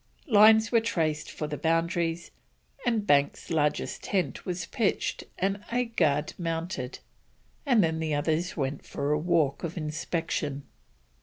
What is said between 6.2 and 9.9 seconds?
mounted, and then the others went for a walk of